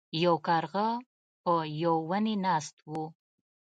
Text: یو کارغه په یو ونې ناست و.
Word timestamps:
یو 0.23 0.35
کارغه 0.47 0.87
په 1.43 1.53
یو 1.83 1.95
ونې 2.09 2.35
ناست 2.45 2.75
و. 2.89 2.91